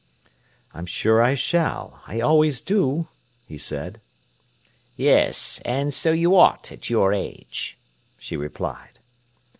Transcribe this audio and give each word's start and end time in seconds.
"I'm 0.73 0.87
sure 0.87 1.21
I 1.21 1.35
shall; 1.35 2.01
I 2.07 2.21
always 2.21 2.59
do," 2.59 3.07
he 3.47 3.59
said. 3.59 4.01
"Yes; 4.95 5.61
and 5.63 5.93
so 5.93 6.11
you 6.11 6.35
ought 6.35 6.71
at 6.71 6.89
your 6.89 7.13
age," 7.13 7.77
she 8.17 8.35
replied. 8.35 8.97